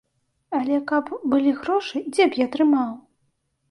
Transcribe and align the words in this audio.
Але 0.59 0.79
каб 0.93 1.13
былі 1.35 1.55
грошы, 1.61 2.05
дзе 2.13 2.23
б 2.33 2.43
я 2.45 2.53
трымаў? 2.61 2.93